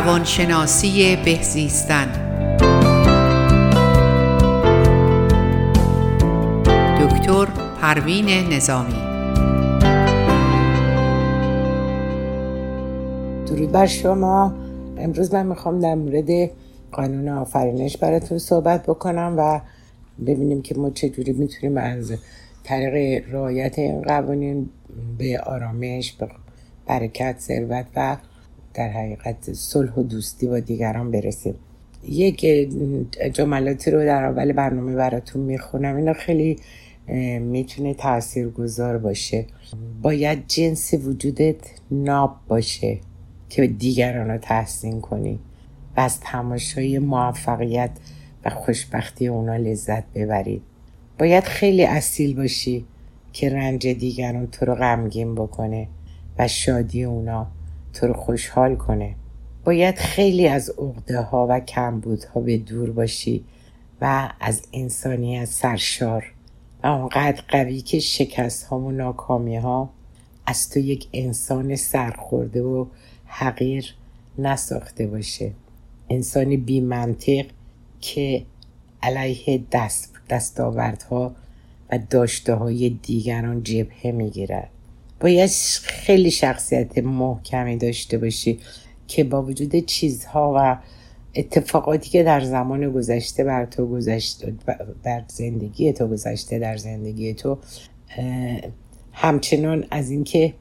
[0.00, 2.06] روانشناسی بهزیستن
[7.00, 7.46] دکتر
[7.80, 8.94] پروین نظامی.
[13.46, 14.54] درود بر شما.
[14.98, 16.50] امروز من می‌خوام در مورد
[16.92, 19.60] قانون آفرینش براتون صحبت بکنم و
[20.26, 22.12] ببینیم که ما چجوری می‌تونیم از
[22.64, 24.68] طریق رعایت این قوانین
[25.18, 26.28] به آرامش به
[26.86, 28.16] برکت ثروت و
[28.74, 31.54] در حقیقت صلح و دوستی با دیگران برسیم.
[32.08, 32.46] یک
[33.32, 35.96] جملاتی رو در اول برنامه براتون می‌خونم.
[35.96, 36.56] اینا خیلی
[37.40, 39.46] می‌تونه تأثیر گذار باشه.
[40.02, 41.56] باید جنس وجودت
[41.90, 42.98] ناب باشه
[43.48, 45.38] که دیگران رو تحسین کنی
[45.96, 47.90] و از تماشای موفقیت
[48.44, 50.62] و خوشبختی اونا لذت ببرید
[51.18, 52.84] باید خیلی اصیل باشی
[53.32, 55.88] که رنج دیگران تو رو غمگین بکنه
[56.38, 57.46] و شادی اونا
[57.94, 59.14] تو رو خوشحال کنه.
[59.64, 63.44] باید خیلی از عقده ها و کمبودها به دور باشی
[64.00, 66.32] و از انسانیت سرشار.
[66.84, 69.90] و اونقدر قوی که شکست ها و ناکامی ها
[70.46, 72.86] از تو یک انسان سرخورده و
[73.26, 73.94] حقیر
[74.38, 75.52] نساخته باشه.
[76.10, 77.46] انسانی بی منطق
[78.00, 78.42] که
[79.02, 81.34] علیه دست دستاوردها
[81.92, 84.70] و داشته های دیگران جبهه می‌گیرد.
[85.20, 85.50] باید
[85.82, 88.58] خیلی شخصیت محکمی داشته باشی
[89.08, 90.78] که با وجود چیزها و
[91.34, 94.54] اتفاقاتی که در زمان گذشته بر تو گذشته
[95.02, 97.58] بر زندگی تو گذشته در زندگی تو
[99.12, 100.54] همچنان از اینکه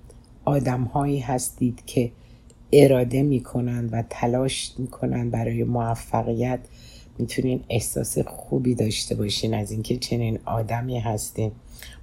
[0.46, 2.12] آدم هایی هستید که
[2.74, 6.60] اراده می‌کنند و تلاش می‌کنند برای موفقیت
[7.18, 11.52] می‌تونین احساس خوبی داشته باشین از اینکه چنین آدمی هستین.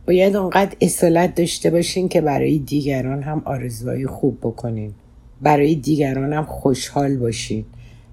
[0.07, 4.95] باید اونقدر اصالت داشته باشین که برای دیگران هم آرزوهای خوب بکنین.
[5.43, 7.65] برای دیگران هم خوشحال باشین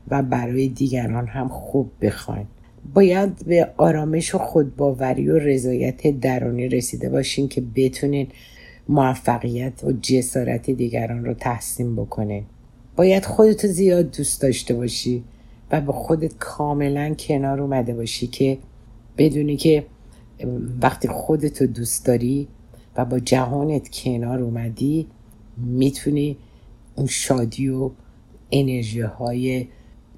[0.07, 2.45] و برای دیگران هم خوب بخواین.
[2.93, 8.27] باید به آرامش و خودباوری و رضایت درونی رسیده باشین که بتونین
[8.89, 12.43] موفقیت و جسارت دیگران رو تحسین بکنین.
[12.95, 15.23] باید خودتو زیاد دوست داشته باشی
[15.71, 18.57] و با خودت کاملا کنار اومده باشی که
[19.17, 19.85] بدونی که
[20.81, 22.47] وقتی خودتو دوست داری
[22.95, 25.07] و با جهانت کنار اومدی
[25.57, 26.37] می‌تونی
[26.95, 27.91] اون شادی و
[28.51, 29.67] انرژی های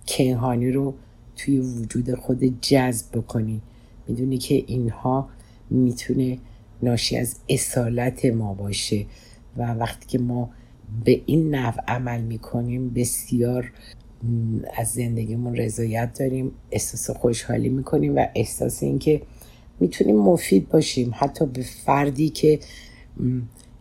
[0.05, 0.93] کیهانی رو
[1.35, 3.61] توی وجود خود جذب بکنی.
[4.07, 5.29] می‌دونی که اینها
[5.69, 6.37] می‌تونه
[6.83, 9.05] ناشی از اصالت ما باشه
[9.57, 10.49] و وقتی که ما
[11.05, 13.71] به این نحو عمل می‌کنیم بسیار
[14.77, 19.21] از زندگیمون رضایت داریم احساس خوشحالی می‌کنیم و احساس اینکه
[19.79, 21.11] می‌تونیم مفید باشیم.
[21.15, 22.59] حتی به فردی که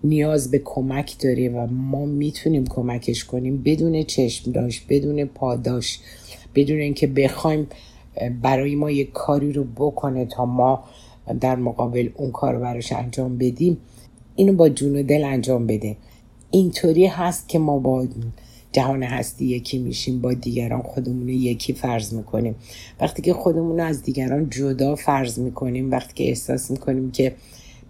[0.05, 5.99] نیاز به کمک داره و ما می‌تونیم کمکش کنیم بدون چشم داشت بدون پاداش
[6.54, 7.66] بدون اینکه بخوایم
[8.43, 10.84] برای ما یک کاری رو بکنه تا ما
[11.41, 13.77] در مقابل اون کار رو براش انجام بدیم
[14.37, 15.97] اینو با جون و دل انجام بده.
[16.50, 18.06] اینطوری هست که ما با
[18.74, 22.54] جهان هستی یکی میشیم با دیگران خودمون یکی فرض می‌کنیم.
[23.00, 27.34] وقتی که خودمون از دیگران جدا فرض می‌کنیم وقتی که احساس می‌کنیم که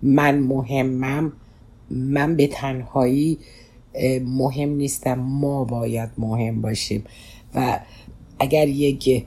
[0.02, 1.32] من مهمم
[1.90, 3.38] من به تنهایی
[4.26, 7.04] مهم نیستم ما باید مهم باشیم.
[7.54, 7.80] و
[8.38, 9.24] اگر یک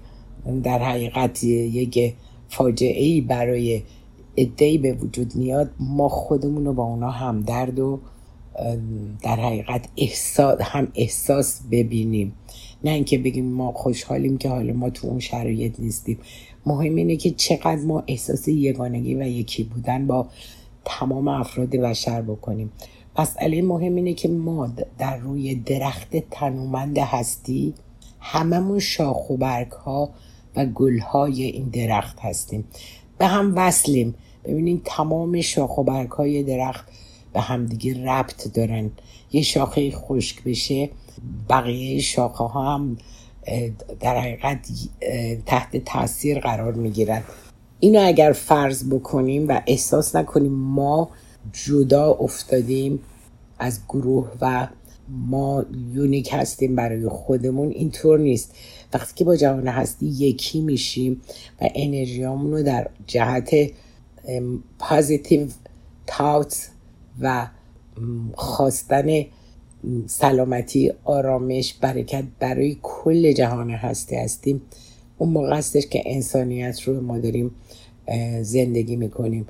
[0.64, 2.14] در حقیقت یک
[2.50, 3.82] فاجعه ای برای
[4.38, 8.00] ادهی به وجود میاد ما خودمون رو با اونا همدرد و
[9.22, 12.34] در حقیقت احساس هم احساس ببینیم.
[12.84, 16.20] نه اینکه بگیم ما خوشحالیم که حالا ما تو اون شرایط نیستیم.
[16.66, 20.28] مهم اینه که چقدر ما احساس یگانگی و یکی بودن با
[20.86, 22.72] تمام افراد بشر بکنیم.
[23.20, 27.74] مسئله مهم اینه که ما در روی درخت تنومند هستی
[28.20, 30.10] هممون شاخ و برگ ها
[30.56, 32.64] و گل های این درخت هستیم.
[33.18, 34.16] به هم وصلیم.
[34.44, 36.86] ببینید تمام شاخ و برگ های درخت
[37.38, 38.92] به همدیگه ربط دارن.
[39.32, 40.90] یه شاخه خشک بشه
[41.50, 42.98] بقیه شاخه ها هم
[44.00, 44.70] در حقیقت
[45.46, 47.24] تحت تاثیر قرار می‌گیرن.
[47.80, 51.10] اینو اگر فرض بکنیم و احساس نکنیم ما
[51.54, 53.00] جدا افتادیم
[53.60, 54.68] از گروه و
[55.10, 58.56] ما یونیک هستیم برای خودمون اینطور نیست.
[58.94, 61.22] وقتی که با جهان هستی یکی میشیم
[61.62, 63.56] و انرژیامون رو در جهت
[64.80, 65.48] پازیتیو
[66.08, 66.70] تاوت
[67.22, 67.48] و
[68.34, 69.26] خواستن
[70.06, 74.62] سلامتی آرامش برکت برای کل جهان هستی هستیم.
[75.18, 77.52] اون موقع هستش که انسانیت رو ما داریم
[78.42, 79.48] زندگی می‌کنیم.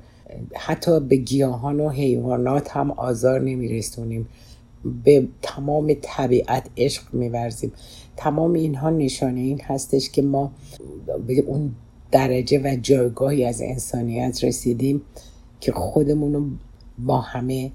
[0.54, 4.28] حتی به گیاهان و حیوانات هم آزار نمیرسونیم.
[5.04, 7.72] به تمام طبیعت عشق میورزیم.
[8.16, 10.52] تمام اینها نشانه این هستش که ما
[11.26, 11.74] به اون
[12.10, 15.02] درجه و جایگاهی از انسانیت رسیدیم
[15.60, 16.46] که خودمون رو
[16.98, 17.70] با همه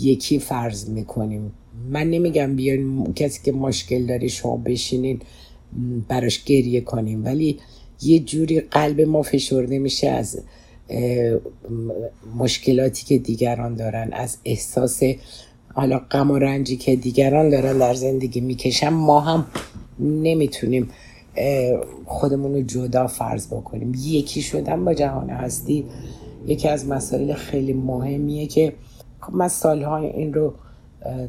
[0.00, 1.52] یکی فرض می‌کنیم.
[1.90, 5.20] من نمیگم بیاین کسی که مشکل داره شما بشینین
[6.08, 7.24] براش گریه کنیم.
[7.24, 7.58] ولی
[8.02, 10.40] یه جوری قلب ما فشرده میشه از
[12.38, 15.00] مشکلاتی که دیگران دارن از احساس
[15.74, 19.46] حالا غم و رنجی که دیگران دارن در زندگی می‌کشن ما هم
[20.00, 20.88] نمی‌تونیم
[22.06, 23.92] خودمون رو جدا فرض بکنیم.
[24.02, 25.84] یکی شدن با جهان هستی
[26.46, 28.72] یکی از مسائل خیلی مهمیه که
[29.32, 30.54] من سالها این رو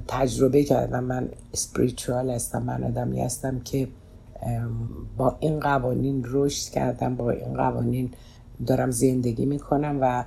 [0.08, 1.04] تجربه کردم.
[1.04, 3.88] من اسپریچوال هستم من آدمی هستم که
[5.18, 8.12] با این قوانین رشد کردم با این قوانین
[8.68, 10.24] دارم زندگی می‌کنم و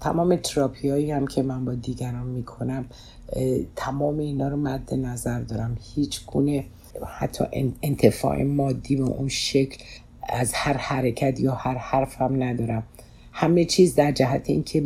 [0.00, 2.84] تمام تراپی هایی هم که من با دیگران می‌کنم
[3.76, 5.76] تمام اینا رو مد نظر دارم.
[5.94, 6.64] هیچ گونه
[7.18, 7.44] حتی
[7.82, 9.84] انتفاع مادی به اون شکل
[10.28, 12.82] از هر حرکت یا هر حرف هم ندارم.
[13.40, 14.84] همه چیز در جهت اینکه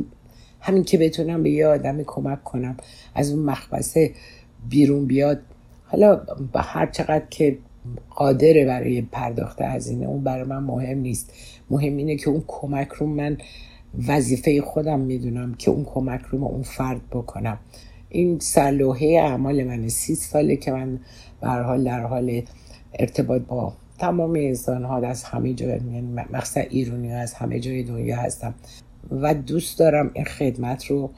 [0.60, 2.76] همین که بتونم به یه آدمی کمک کنم
[3.14, 4.10] از اون مخبسه
[4.68, 5.40] بیرون بیاد.
[5.84, 6.20] حالا
[6.54, 7.58] هر چقدر که
[8.10, 11.32] قادره برای پرداخت هزینه اون برای من مهم نیست.
[11.70, 13.38] مهم اینه که اون کمک رو من
[14.08, 17.58] وظیفه خودم می‌دونم که اون کمک رو به اون فرد بکنم.
[18.08, 20.98] این سلوحه اعمال من سی ساله که من
[21.40, 22.42] به حال در حال
[22.98, 26.14] ارتباط با تمام انسان ها از همه جای یعنی
[26.70, 28.55] ایرانی ها از همه جای دنیا هستم
[29.11, 31.11] و دوست دارم این خدمت رو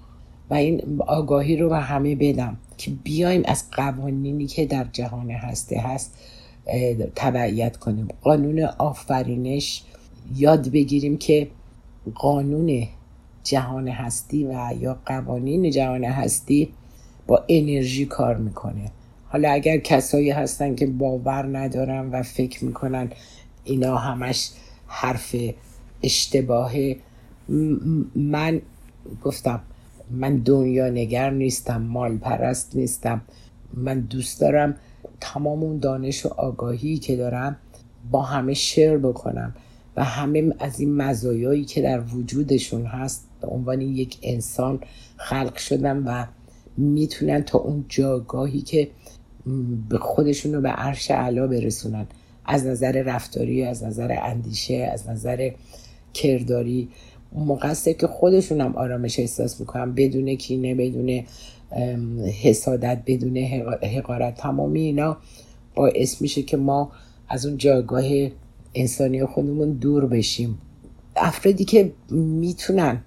[0.51, 5.81] و این آگاهی رو به همه بدم که بیایم از قوانینی که در جهان هسته
[5.81, 6.19] هست
[7.15, 8.09] تبعیت کنیم.
[8.23, 9.83] قانون آفرینش
[10.37, 11.49] یاد بگیریم که
[12.15, 12.87] قانون
[13.45, 16.69] جهان هستی و یا قوانین جهان هستی
[17.27, 18.91] با انرژی کار می‌کنه.
[19.37, 23.11] حالا اگر کسایی هستن که باور ندارن و فکر می‌کنن
[23.65, 24.51] اینا همش
[24.87, 25.37] حرف
[26.03, 26.97] اشتباهه
[28.15, 28.61] من
[29.23, 29.61] گفتم
[30.11, 33.21] من دنیا نگر نیستم مال پرست نیستم.
[33.75, 34.75] من دوست دارم
[35.21, 37.57] تمام اون دانش و آگاهی که دارم
[38.11, 39.55] با همه شیر بکنم
[39.97, 44.81] و همه از این مزایایی که در وجودشون هست به عنوان یک انسان
[45.17, 46.25] خلق شدن و
[46.77, 48.89] می‌تونن تا اون جاگاهی که
[49.89, 52.07] به خودشون رو به عرش علا برسونن.
[52.45, 55.51] از نظر رفتاری از نظر اندیشه از نظر
[56.15, 56.89] کرداری.
[57.33, 59.95] موقع که خودشون هم آرامش احساس می‌کنن.
[59.95, 61.25] بدون کینه بدون
[62.43, 63.37] حسادت بدون
[63.83, 64.35] حقارت.
[64.35, 65.17] تمامی اینا
[65.75, 66.93] باعث میشه که ما
[67.29, 68.05] از اون جایگاه
[68.75, 70.59] انسانی خودمون دور بشیم.
[71.17, 73.01] افرادی که می‌تونن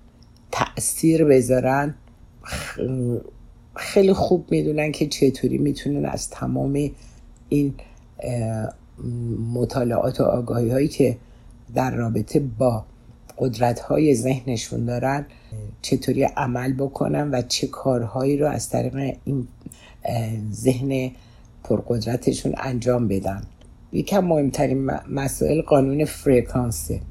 [0.52, 1.96] تاثیر بذارن
[3.80, 6.92] خیلی خوب می‌دونن که چطوری می‌تونن از تمام
[7.50, 7.74] این
[9.54, 11.18] مطالعات و آگاهی هایی که
[11.76, 12.86] در رابطه با
[13.38, 15.26] قدرت های ذهنشون دارن
[15.82, 19.48] چطوری عمل بکنن و چه کارهایی رو از طریق این
[20.52, 21.12] ذهن
[21.64, 23.44] پرقدرتشون انجام بدن.
[23.92, 27.02] یکم مهمترین مسائل قانون فرکانسه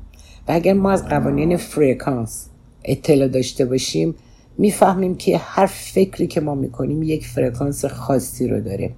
[0.49, 2.47] و اگر ما از قوانین فرکانس
[2.85, 4.15] اطلاع داشته باشیم
[4.59, 8.91] می‌فهمیم که هر فکری که ما می‌کنیم یک فرکانس خاصی رو داره.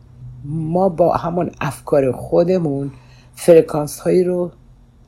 [0.45, 2.91] ما با همون افکار خودمون
[3.35, 4.51] فرکانس هایی رو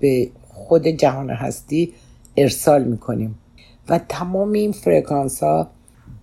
[0.00, 1.92] به خود جهان هستی
[2.36, 3.38] ارسال می‌کنیم.
[3.88, 5.70] و تمام این فرکانس ها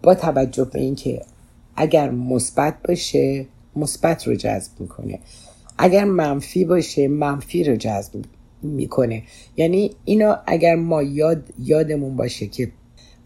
[0.03, 1.22] با توجه به اینکه
[1.75, 5.20] اگر مثبت باشه مثبت رو جذب می‌کنه.
[5.77, 8.13] اگر منفی باشه منفی رو جذب
[8.62, 9.24] می‌کنه.
[9.58, 12.72] یعنی اینا اگر ما یاد یادمون باشه که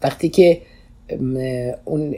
[0.03, 0.61] وقتی که
[1.85, 2.15] اون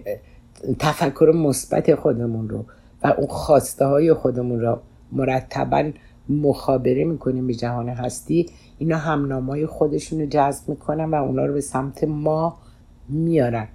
[0.80, 2.66] تفکر مثبت خودمون رو
[3.04, 4.80] و اون خواسته های خودمون رو
[5.12, 5.92] مرتبا
[6.30, 8.46] مخابره می‌کنیم به جهان هستی
[8.78, 12.58] اینا همنامای خودشون رو جذب می‌کنن و اونا رو به سمت ما
[13.10, 13.68] میارن.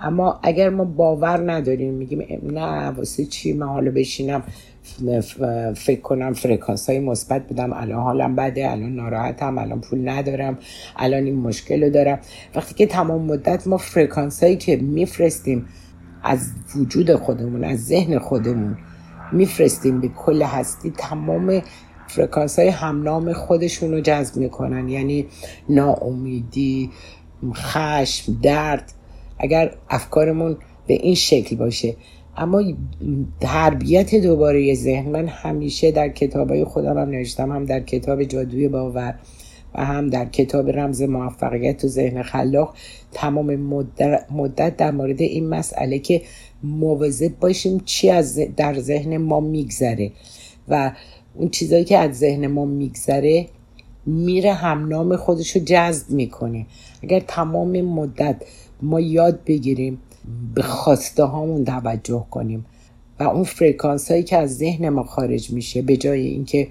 [0.00, 4.42] اما اگر ما باور نداریم میگیم نه واسه چی من حالا بشینم
[5.76, 10.58] فکر کنم فرکانس های مثبت بدم الان حالم بده الان ناراحتم الان پول ندارم
[10.96, 12.18] الان این مشکل رو دارم.
[12.54, 15.66] وقتی که تمام مدت ما فرکانس هایی که میفرستیم
[16.22, 18.78] از وجود خودمون از ذهن خودمون
[19.32, 21.62] میفرستیم به کل هستی تمام
[22.08, 24.88] فرکانس های همنام خودشون رو جذب می‌کنن.
[24.88, 25.26] یعنی
[25.68, 26.90] ناامیدی
[27.54, 28.92] خشم درد
[29.38, 31.96] اگر افکارمون به این شکل باشه.
[32.36, 32.62] اما
[33.40, 35.10] تربیت دوباره ذهن.
[35.10, 39.14] من همیشه در کتابای خودم هم نوشتم هم در کتاب جادوی باور
[39.74, 42.74] و هم در کتاب رمز موفقیت و ذهن خلاق.
[43.12, 43.56] تمام
[44.30, 46.22] مدت در مورد این مسئله که
[46.62, 50.12] مواظب باشیم چی از در ذهن ما میگذره.
[50.68, 50.92] و
[51.34, 53.46] اون چیزایی که از ذهن ما میگذره
[54.06, 56.66] میره همنام خودش رو جذب می‌کنه.
[57.02, 58.36] اگر تمام مدت
[58.84, 59.98] ما یاد بگیریم
[60.54, 62.66] به خواسته هامون توجه کنیم.
[63.20, 66.68] و اون فرکانس هایی که از ذهن ما خارج میشه به جای اینکه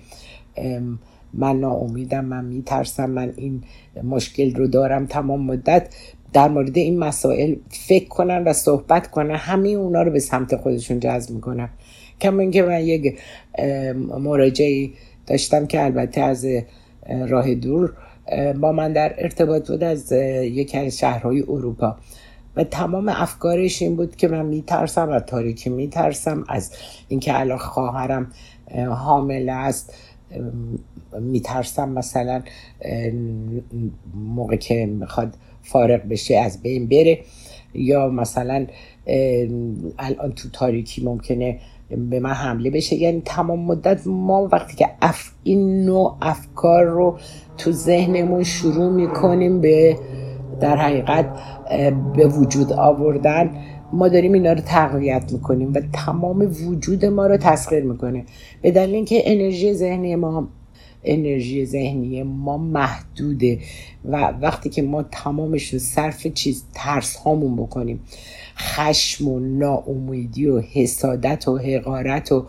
[1.34, 3.64] من ناامیدم من میترسم من این
[4.04, 5.96] مشکل رو دارم تمام مدت
[6.34, 9.36] در مورد این مسائل فکر کنن و صحبت کنن.
[9.36, 11.70] همه اونا رو به سمت خودشون جذب می‌کنن.
[12.22, 13.20] کما اینکه من یک
[14.20, 14.94] مراجعی
[15.28, 16.46] داشتم که البته از
[17.28, 17.94] راه دور
[18.62, 21.96] با من در ارتباط بود از یکی از شهرهای اروپا.
[22.56, 26.44] و تمام افکارش این بود که من میترسم از تاریکی میترسم.
[26.50, 26.72] از
[27.08, 28.32] اینکه الان خواهرم
[28.90, 29.94] حامله است
[31.22, 32.42] میترسم مثلا
[34.16, 37.20] موقع که می‌خواد فارغ بشه از بین بره.
[37.74, 38.68] یا مثلا
[40.00, 41.60] الان تو تاریکی ممکنه
[41.90, 42.96] به من حمله بشه.
[42.96, 47.18] یعنی تمام مدت ما وقتی که اف این نوع افکار رو
[47.58, 49.98] تو ذهنمون شروع می‌کنیم به
[50.62, 51.40] در حقیقت
[52.16, 53.52] به وجود آوردن
[53.94, 58.26] ما داریم اینا رو تقویت می‌کنیم و تمام وجود ما رو تسخیر می‌کنه.
[58.62, 60.48] به دلیل اینکه انرژی ذهنی ما
[61.04, 63.60] انرژی ذهنی ما محدوده
[64.06, 68.00] و وقتی که ما تمامش رو صرف چیز ترس هامون بکنیم
[68.58, 72.46] خشم و ناامیدی و حسادت و حقارت و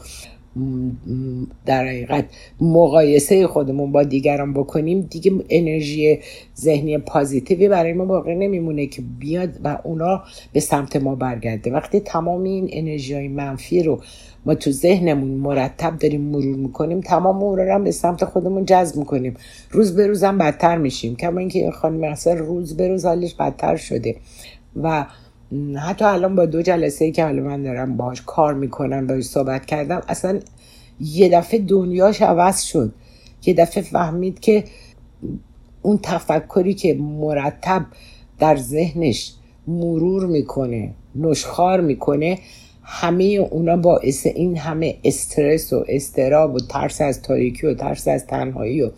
[1.66, 2.24] در حقیقت
[2.60, 6.18] مقایسه خودمون با دیگران بکنیم دیگه انرژی
[6.56, 11.70] ذهنی پازیتیوی برای ما باقی نمیمونه که بیاد و اونا به سمت ما برگرده.
[11.70, 14.00] وقتی تمام این انرژی های منفی رو
[14.46, 18.96] ما تو ذهنمون مرتب داریم مرور می‌کنیم تمام اون رو هم به سمت خودمون جذب
[18.96, 19.34] می‌کنیم.
[19.70, 21.16] روز به روز هم بدتر میشیم.
[21.16, 24.16] کما اینکه خانم اصلا روز به روز حالش بدتر شده
[24.82, 25.06] و
[25.76, 29.66] حتی الان با دو جلسه ای که حالا من دارم باهاش کار می‌کنم باهاش صحبت
[29.66, 30.40] کردم اصلا
[31.00, 32.92] یه دفعه دنیاش عوض شد.
[33.46, 34.64] یه دفعه فهمید که
[35.82, 37.86] اون تفکری که مرتب
[38.38, 39.34] در ذهنش
[39.66, 42.38] مرور می‌کنه نشخار می‌کنه
[42.82, 48.26] همه اونا باعث این همه استرس و استراب و ترس از تاریکی و ترس از
[48.26, 48.90] تنهایی و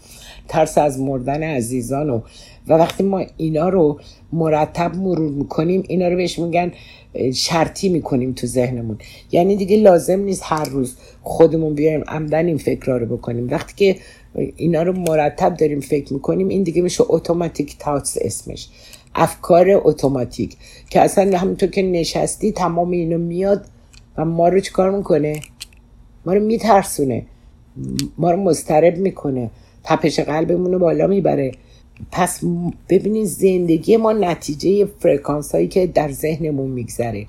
[0.48, 2.20] ترس از مردن عزیزان و
[2.68, 4.00] و وقتی ما اینا رو
[4.36, 6.72] مرتب مرور می‌کنیم اینا رو بهش میگن
[7.34, 8.98] شرطی می‌کنیم تو ذهنمون.
[9.32, 13.48] یعنی دیگه لازم نیست هر روز خودمون بیایم عمدن این فکرها رو بکنیم.
[13.50, 14.00] وقتی که
[14.56, 18.68] اینا رو مرتب داریم فکر می‌کنیم این دیگه میشه اتوماتیک تاتس اسمش.
[19.14, 20.56] افکار اتوماتیک
[20.90, 23.66] که اصلا همونطور که نشستی تمام اینو میاد
[24.16, 25.40] و ما رو چیکار می‌کنه؟
[26.26, 27.26] ما رو میترسونه.
[28.18, 29.50] ما رو مسترب می‌کنه.
[29.84, 31.52] تپش قلبمون رو بالا می‌بره.
[32.12, 32.40] پس
[32.88, 37.26] ببینید زندگی ما نتیجه فرکانس هایی که در ذهنمون میگذره.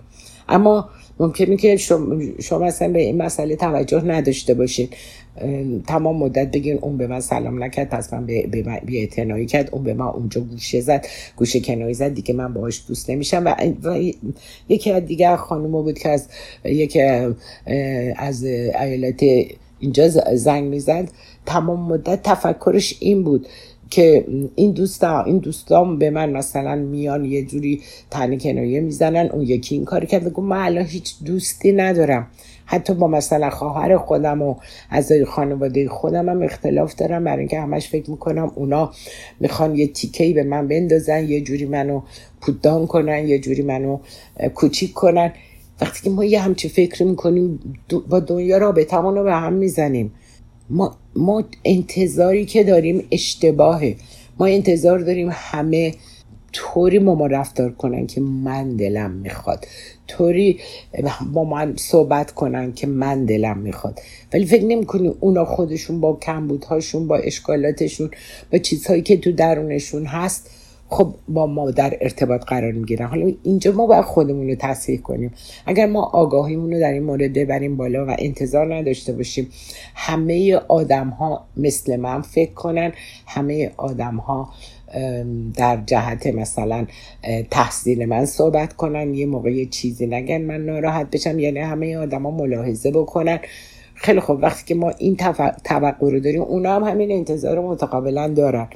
[0.50, 4.96] اما ممکنه که شما, اصلا به این مسئله توجه نداشته باشید
[5.88, 9.94] تمام مدت بگین اون به من سلام نکرد پس من به, به کرد اون به
[9.94, 11.06] من اونجا گوشه زد
[11.36, 13.44] گوشه کنایی زد دیگه من باهاش دوست نمیشم.
[13.46, 14.12] و, و
[14.70, 16.28] یکی از دیگر خانم بود که از
[16.66, 17.02] یکی
[18.16, 19.24] از ایالت
[19.80, 21.10] اینجا زنگ می‌زد.
[21.46, 23.48] تمام مدت تفکرش این بود.
[23.90, 24.26] که
[24.56, 29.76] این دوستا این دوستان به من مثلا میان یه جوری تنه کنایه می‌زنن اون یکی
[29.76, 32.28] این کاری کرد بگو من الان هیچ دوستی ندارم.
[32.66, 34.56] حتی با مثلا خواهر خودم و
[34.90, 38.92] از خانواده خودم هم اختلاف دارم برای اینکه همش فکر می‌کنم اونا
[39.40, 42.02] می‌خوان یه تیکهی به من بندازن یه جوری منو
[42.42, 44.00] پودان کنن یه جوری منو
[44.56, 45.34] کوچیک کنن.
[45.82, 47.60] وقتی که ما یه همچی فکر می‌کنیم
[48.10, 50.12] با دنیا رابطمون رو به هم می‌زنیم.
[50.70, 53.96] ما, ما انتظاری که داریم اشتباهه.
[54.40, 55.94] ما انتظار داریم همه
[56.54, 59.68] طوری با ما رفتار کنن که من دلم می‌خواد.
[60.08, 60.60] طوری
[61.34, 64.00] با من صحبت کنن که من دلم می‌خواد.
[64.34, 64.86] ولی فکر نمی
[65.20, 68.12] اونا خودشون با کمبودهاشون با اشکالاتشون
[68.52, 70.50] با چیزهایی که تو درونشون هست
[70.90, 73.08] خب با ما در ارتباط قرار می‌گیرن.
[73.08, 75.34] حالا اینجا ما باید خودمون رو تصحیح کنیم.
[75.66, 79.50] اگر ما آگاهیمون رو در این مورد ببریم بالا و انتظار نداشته باشیم
[79.96, 82.92] همه آدم ها مثل من فکر کنن
[83.28, 84.50] همه آدم ها
[85.56, 86.88] در جهت مثلا
[87.52, 92.92] تحصیل من صحبت کنن یه موقع چیزی نگن من ناراحت بشم یعنی همه آدما ملاحظه
[92.92, 93.40] بکنن.
[93.94, 95.16] خیلی خوب وقتی که ما این
[95.64, 98.68] توقع رو داریم اونا هم همین انتظار متقابلا دارن.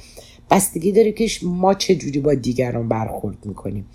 [0.50, 3.86] بستگی داره که ما چه جوری با دیگران برخورد می‌کنیم.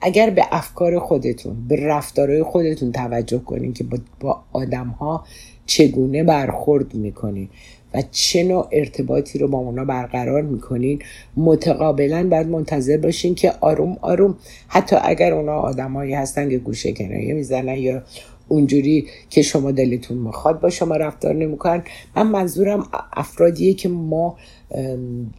[0.00, 3.84] اگر به افکار خودتون به رفتارهای خودتون توجه کنیم که
[4.20, 5.24] با, آدم ها
[5.66, 7.50] چگونه برخورد می‌کنیم
[7.94, 10.98] و چه نوع ارتباطی رو با اونا برقرار می‌کنین
[11.36, 17.34] متقابلا باید منتظر باشین که آروم آروم حتی اگر اونا آدمایی هستن که گوشه کنایه
[17.34, 18.02] می‌زنن یا
[18.48, 21.82] اونجوری که شما دلتون می‌خواد با شما رفتار نمی‌کنن
[22.16, 24.36] من منظورم افرادیه که ما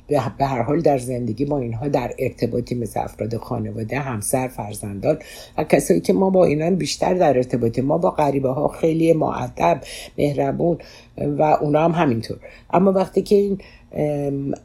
[0.08, 5.20] به هر حال در زندگی با اینها در ارتباطی مثل افراد خانواده همسر فرزندان
[5.58, 9.82] و کسایی که ما با اینان بیشتر در ارتباطی ما با غریبه ها خیلی معدب
[10.18, 10.77] مهربون
[11.18, 12.38] و اونا هم همینطور.
[12.74, 13.62] اما وقتی که این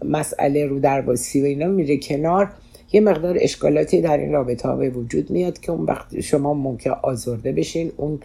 [0.04, 2.52] مسئله رو در و اینا میره کنار
[2.92, 6.90] یه مقدار اشکالاتی در این رابطه ها به وجود میاد که اون وقت شما ممکن
[6.90, 8.20] آزرده بشین اون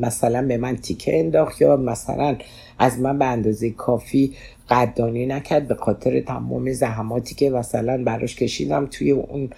[0.00, 2.36] مثلا به من تیکه انداخت یا مثلا
[2.78, 4.32] از من به اندازه کافی
[4.68, 9.50] قدردانی نکرد به خاطر تمام زحماتی که مثلا براش کشیدم توی اون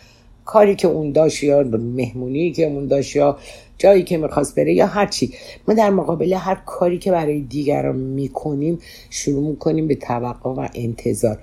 [0.45, 3.39] کاری که اون داشت یا مهمونی که اون داشت یا
[3.79, 5.33] جایی که می‌خواست بره یا هر چی.
[5.69, 8.79] ما در مقابل هر کاری که برای دیگران می‌کنیم
[9.11, 11.39] شروع می‌کنیم به توقع و انتظار.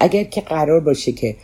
[0.00, 1.36] اگر که قرار باشه که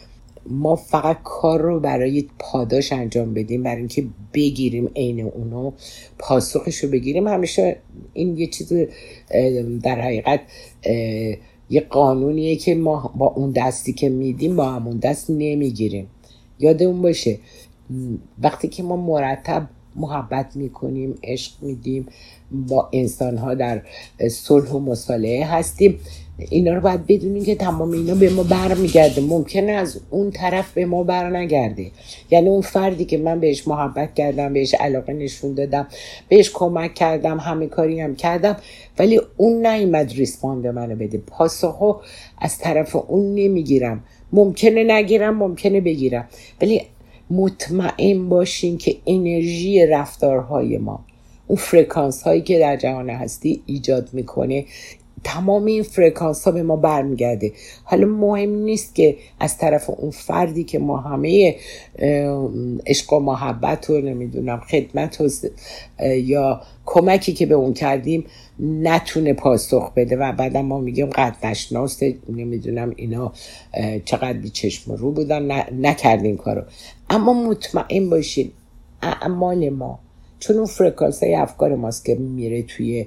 [0.50, 5.72] ما فقط کار رو برای پاداش انجام بدیم برای اینکه بگیریم عین اونو
[6.18, 7.28] پاسخش رو بگیریم.
[7.28, 7.76] همیشه
[8.12, 8.72] این یه چیز
[9.82, 10.40] در حقیقت
[11.70, 16.06] یه قانونیه که ما با اون دستی که میدیم با همون دست نمی‌گیریم.
[16.58, 17.38] یادمون باشه
[18.42, 22.06] وقتی که ما مرتب محبت می‌کنیم عشق میدیم
[22.52, 23.82] با انسان ها در
[24.30, 26.00] صلح و مصالحه هستیم.
[26.38, 29.20] اینا رو باید بدونیم که تمام اینا به ما برمیگرده.
[29.20, 31.90] ممکنه از اون طرف به ما بر نگرده.
[32.30, 35.86] یعنی اون فردی که من بهش محبت کردم بهش علاقه نشون دادم
[36.28, 38.56] بهش کمک کردم همه کاری هم کردم
[38.98, 41.18] ولی اون نیومد respond منو بده.
[41.18, 41.94] پاسخو
[42.38, 44.04] از طرف اون نمی‌گیرم.
[44.32, 46.28] ممکنه نگیرم ممکنه بگیرم.
[46.60, 46.82] ولی
[47.30, 51.04] مطمئن باشین که انرژی رفتارهای ما
[51.46, 54.64] اون فرکانس هایی که در جهان هستی ایجاد می‌کنه
[55.24, 57.52] تمام این فرکانس ها به ما برمیگرده.
[57.84, 61.56] حالا مهم نیست که از طرف اون فردی که ما همه
[62.86, 65.28] عشق و محبت و نمی‌دونم خدمت و
[66.06, 68.24] یا کمکی که به اون کردیم
[68.60, 73.32] نتونه پاسخ بده و بعد ما میگیم قد نشناس نمی‌دونم اینا
[74.04, 76.62] چقدر بی چشم رو بودن نکردین کارو.
[77.10, 78.50] اما مطمئن باشین
[79.02, 79.98] اعمال ما
[80.38, 83.06] چون اون فرکانس های افکار ماست که میره توی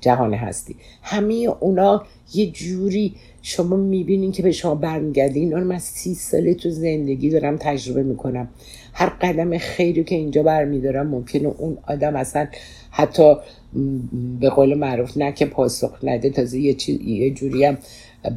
[0.00, 0.76] جهان هستی.
[1.02, 5.40] همه اونا یه جوری شما می‌بینین که به شما برمیگرده.
[5.40, 8.48] اینا رو من سی ساله تو زندگی دارم تجربه می‌کنم.
[8.92, 12.46] هر قدم خیری که اینجا برمیدارم ممکنه اون آدم اصلا
[12.90, 13.34] حتی
[14.40, 17.78] به قول معروف نه که پاسخ نده تازه یه, یه جوری هم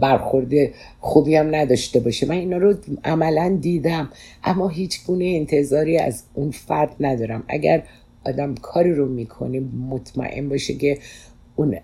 [0.01, 2.25] برخورده خوبی هم نداشته باشه.
[2.25, 2.73] من اینا رو
[3.03, 4.09] عملا دیدم
[4.43, 7.43] اما هیچ گونه انتظاری از اون فرد ندارم.
[7.47, 7.83] اگر
[8.25, 10.97] آدم کاری رو می‌کنه مطمئن باشه که
[11.55, 11.77] اون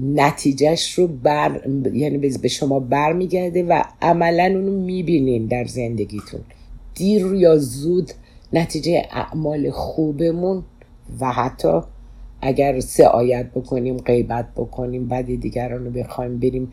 [0.00, 1.60] نتیجهش رو بر
[1.92, 6.40] یعنی به شما برمیگرده و عملا اونو می‌بینین در زندگیتون.
[6.94, 8.10] دیر یا زود
[8.52, 10.62] نتیجه اعمال خوبمون
[11.20, 11.80] و حتی
[12.42, 16.70] اگر سه آیت بکنیم غیبت بکنیم بعد دیگران رو بخوایم بریم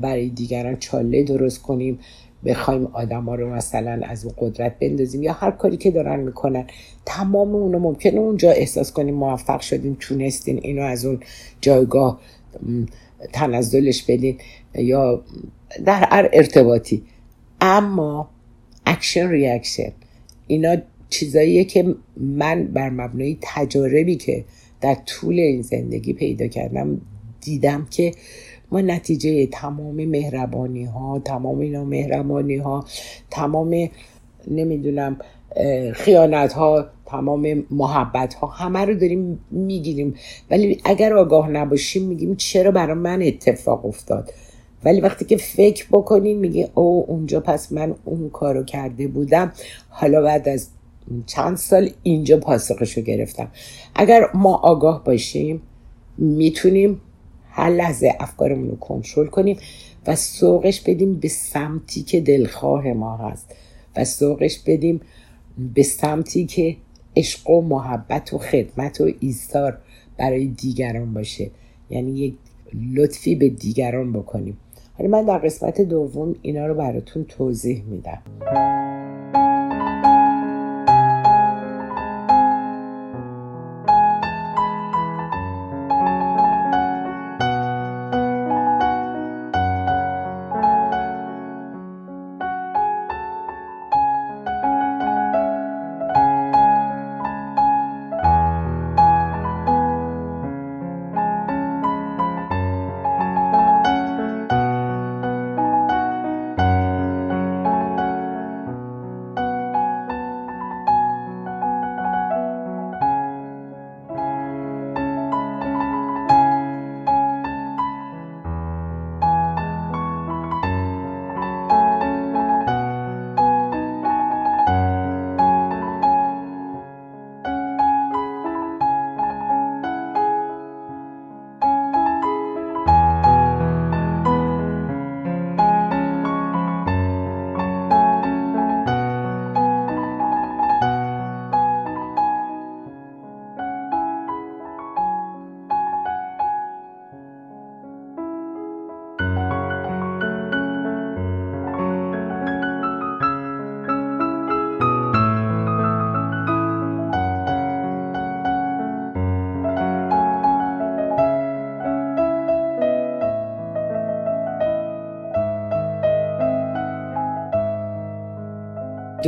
[0.00, 1.98] برای دیگران چاله درست کنیم
[2.44, 6.66] بخوایم آدما رو مثلا از اون قدرت بندازیم یا هر کاری که دارن می‌کنن
[7.06, 11.20] تمام اونو ممکنه اونجا احساس کنیم موفق شدیم تونستین اینو از اون
[11.60, 12.20] جایگاه
[13.32, 14.38] تنزلش بدین
[14.74, 15.22] یا
[15.84, 17.02] در هر ارتباطی.
[17.60, 18.30] اما
[18.86, 19.92] action reaction
[20.46, 20.76] اینا
[21.10, 24.44] چیزاییه که من بر مبنای تجاربی که
[24.80, 27.00] در طول این زندگی پیدا کردم
[27.40, 28.12] دیدم که
[28.72, 32.84] ما نتیجه تمام مهربانی ها تمام اینا مهربانی ها
[33.30, 33.88] تمام
[34.48, 35.16] نمی‌دونم
[35.94, 40.14] خیانت ها تمام محبت ها همه رو داریم می‌گیریم.
[40.50, 44.32] ولی اگر آگاه نباشیم میگیم چرا برای من اتفاق افتاد؟
[44.84, 49.52] ولی وقتی که فکر بکنیم میگه او اونجا پس من اون کارو کرده بودم.
[49.88, 50.68] حالا بعد از
[51.26, 53.48] چند سال اینجا پاسخش رو گرفتم.
[53.94, 55.62] اگر ما آگاه باشیم
[56.18, 57.00] می‌تونیم
[57.50, 59.56] هر لحظه افکارمون رو کنترل کنیم
[60.06, 63.54] و سوقش بدیم به سمتی که دلخواه ما هست
[63.96, 65.00] و سوقش بدیم
[65.74, 66.76] به سمتی که
[67.16, 69.78] عشق و محبت و خدمت و ایستار
[70.16, 71.50] برای دیگران باشه.
[71.90, 72.34] یعنی یک
[72.94, 74.56] لطفی به دیگران بکنیم.
[74.98, 78.22] حالا من در قسمت دوم اینا رو براتون توضیح میدم.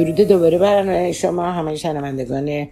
[0.04, 2.66] درود دوباره بر شما همه شنوندگان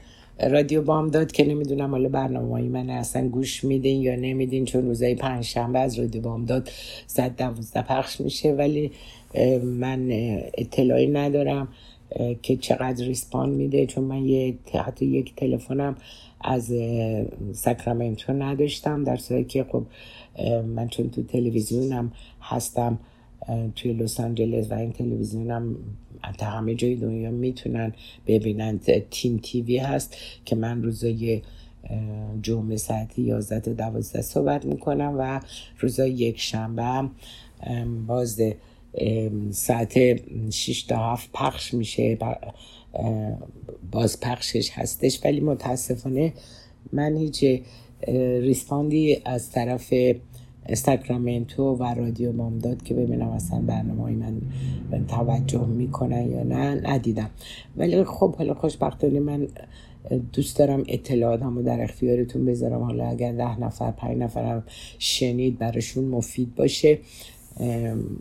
[0.51, 5.15] رادیو بام داد که نمی‌دونم حالا برنامه من اصلا گوش میدین یا نمیدین چون روزای
[5.15, 6.71] پنج شنبه از رادیو بام داد
[7.07, 8.91] صد دوازده پخش میشه ولی
[9.63, 10.09] من
[10.59, 11.69] اطلاعی ندارم
[12.43, 15.97] که چقدر ریسپان میده چون من یه حتی یک تلفنم
[16.41, 16.73] از
[17.53, 19.83] ساکرامنتو نداشتم در صورتی که خب
[20.67, 22.99] من چون تو تلویزیونم هستم
[23.77, 25.77] توی لس آنجلس و این تلویزیون هم
[26.39, 27.93] تا همه جای دنیا می‌تونن
[28.27, 28.81] ببینن.
[29.11, 31.43] تیم تیوی هست که من روزای
[32.43, 35.41] جمعه ساعت 11 تا 12 صحبت می‌کنم و
[35.79, 37.11] روزای یک شنبه هم
[38.07, 38.43] باز
[39.51, 39.99] ساعت
[40.51, 42.19] 6 تا 7 پخش میشه.
[43.93, 45.25] باز پخشش هستش.
[45.25, 46.33] ولی متاسفانه
[46.93, 47.45] من هیچ
[48.41, 49.95] ریسپاندی از طرف
[50.71, 54.41] استاکرامنتو و رادیو مامداد که ببینم اصلا برنامه های من
[55.09, 57.31] توجه می‌کنن یا نه ندیدم.
[57.77, 59.49] ولی خب حالا خوشبختانه من
[60.33, 62.83] دوست دارم اطلاعات همو در اختیارتون بذارم.
[62.83, 64.63] حالا اگر ده نفر پنج نفر هم
[64.99, 66.99] شنید براشون مفید باشه.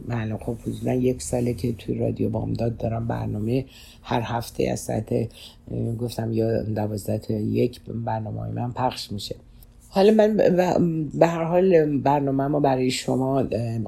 [0.08, 3.66] من خب حدودا یک ساله که توی رادیو بامداد دارم برنامه.
[4.02, 5.10] هر هفته از ساعت
[6.00, 9.36] گفتم یا دوازده یک برنامه من پخش میشه.
[9.92, 10.38] حالا من
[11.14, 13.44] به هر حال برنامه ما برای شما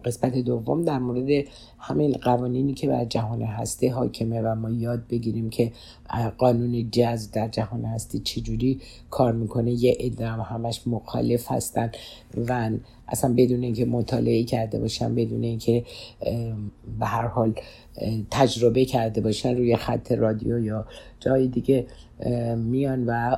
[0.06, 1.46] قسمت دوم در مورد
[1.80, 5.72] همین قوانینی که بر جهان هستی حاکمه و ما یاد بگیریم که
[6.38, 11.92] قانون جز در جهان هستی چجوری کار می‌کنه یه ادام همش مخالف هستن
[12.48, 12.70] و
[13.08, 15.84] اصلا بدون اینکه مطالعه کرده باشن بدون اینکه
[17.00, 17.54] به هر حال
[18.32, 20.86] تجربه کرده باشن روی خط رادیو یا
[21.20, 21.88] جای دیگه
[22.56, 23.38] میان و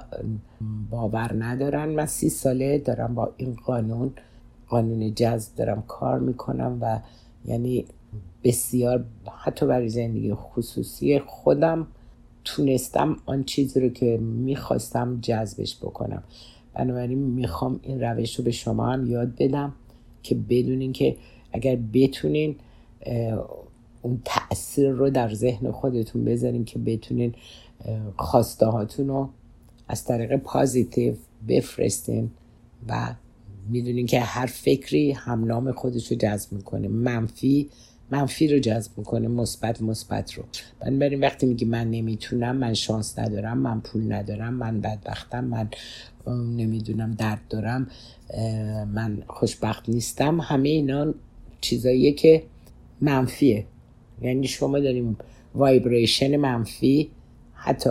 [0.90, 1.90] باور ندارن.
[1.90, 4.12] من سی ساله دارم با این قانون
[4.68, 7.00] قانون جذب دارم کار می‌کنم و
[7.46, 7.86] یعنی
[8.44, 9.06] بسیار
[9.44, 11.88] حتی برای زندگی خصوصی خودم
[12.46, 16.24] تونستم آن چیزی رو که می‌خواستم جذبش بکنم.
[16.74, 19.74] بنابراین می‌خوام این روش رو به شما هم یاد بدم
[20.24, 21.16] که بدونین که
[21.52, 22.56] اگر بتونین
[24.04, 27.36] اون تاثیر رو در ذهن خودتون بذارین که بتونین
[28.18, 29.30] خواسته هاتون رو
[29.88, 31.14] از طریق پازیتیو
[31.48, 32.32] بفرستین
[32.90, 33.16] و
[33.70, 36.88] می‌دونین که هر فکری هم نام خودش رو جذب می‌کنه.
[36.88, 37.70] منفی
[38.12, 40.44] منفی رو جذب می‌کنه مثبت مثبت رو.
[40.80, 45.70] بنابراین وقتی میگی من نمی‌تونم من شانس ندارم من پول ندارم من بدبختم من
[46.28, 47.88] نمی‌دونم درد دارم
[48.94, 51.14] من خوشبخت نیستم همه اینا
[51.62, 52.44] چیزاییه که
[53.02, 53.66] منفیه.
[54.22, 55.18] یعنی شما داریم
[55.56, 57.12] وایبریشن منفی
[57.54, 57.90] حتی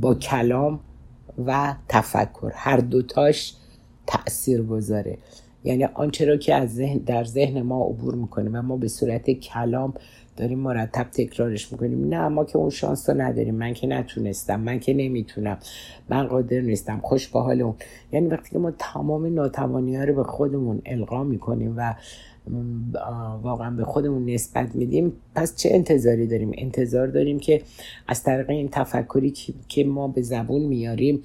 [0.00, 0.80] با کلام
[1.46, 2.50] و تفکر.
[2.54, 3.54] هر دوتاش
[4.06, 5.18] تأثیر گذاره.
[5.64, 9.30] یعنی آنچه را که از ذهن در ذهن ما عبور می‌کنه و ما به صورت
[9.30, 9.94] کلام
[10.36, 12.08] داریم مرتب تکرارش می‌کنیم.
[12.08, 13.54] نه ما که اون شانس رو نداریم.
[13.54, 14.60] من که نتونستم.
[14.60, 15.58] من که نمی‌تونم.
[16.08, 17.00] من قادر نیستم.
[17.02, 17.74] خوش به حال اون.
[18.12, 21.94] یعنی وقتی که ما تمام ناتوانی ها رو به خودمون القا می‌کنیم و
[23.42, 25.12] واقعا به خودمون نسبت میدیم.
[25.34, 27.62] پس چه انتظاری داریم؟ انتظار داریم که
[28.08, 29.34] از طریق این تفکری
[29.68, 31.22] که ما به زبون میاریم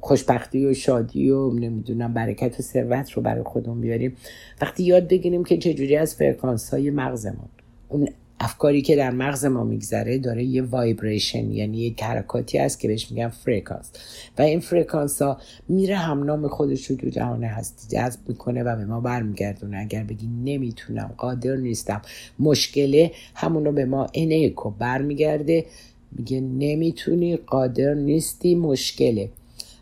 [0.00, 4.16] خوشبختی و شادی و نمی‌دونم برکت و ثروت رو برای خودمون بیاریم.
[4.60, 7.48] وقتی یاد بگیریم که چجوری از فرکانس های مغزمون
[7.88, 8.08] اون
[8.44, 13.10] افکاری که در مغز ما میگذره داره یه vibration یعنی یه حرکاتی هست که بهش
[13.10, 13.90] میگن فرکانس
[14.38, 18.84] و این فرکانس ها میره همنام خودش رو تو جهان هستی جذب می‌کنه و به
[18.84, 19.78] ما برمیگردونه.
[19.78, 22.02] اگر بگی نمی‌تونم قادر نیستم
[22.38, 25.66] مشکله همونو به ما عین اکو برمیگرده.
[26.12, 29.30] میگه نمی‌تونی قادر نیستی مشکله.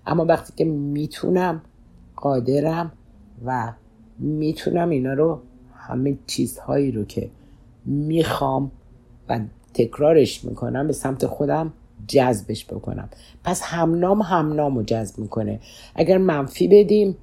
[0.06, 1.62] اما وقتی که می‌تونم
[2.16, 2.92] قادرم
[3.44, 3.72] و
[4.18, 5.40] می‌تونم اینا رو
[5.76, 7.30] همه چیزهایی رو که
[7.84, 8.70] می‌خوام
[9.28, 9.40] و
[9.74, 11.72] تکرارش می‌کنم به سمت خودم
[12.08, 13.08] جذبش بکنم.
[13.44, 15.60] پس همنام همنام رو جذب می‌کنه.
[15.94, 17.16] اگر منفی بدیم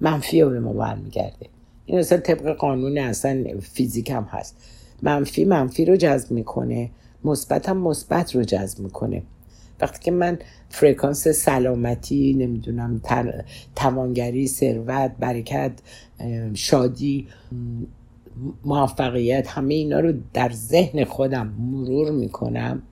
[0.00, 1.46] منفی رو به ما برمیگرده.
[1.86, 4.56] این اصلا طبق قانون اصلا فیزیک هم هست.
[5.02, 6.90] منفی منفی رو جذب می‌کنه
[7.24, 9.22] مثبت هم مثبت رو جذب می‌کنه.
[9.80, 13.00] وقتی که من فرکانس سلامتی نمی‌دونم
[13.76, 15.72] توانگری ثروت برکت
[16.54, 17.28] شادی
[18.64, 22.82] موفقیت همه اینا رو در ذهن خودم مرور می‌کنم.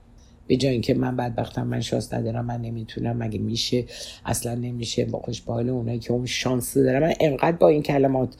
[0.47, 3.85] به جای اینکه من بدبختم من شانس ندارم من نمی‌تونم مگه میشه؟
[4.25, 5.05] اصلا نمیشه.
[5.05, 8.35] با خوشبال اونایی که اون شانس دارم من انقدر با این کلمات